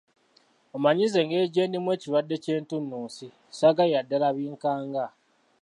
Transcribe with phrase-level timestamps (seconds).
[0.75, 3.25] Omanyi nze engeri gye ndimu ekirwadde ky’entunnunsi
[3.57, 5.05] saagalira ddala binkanga.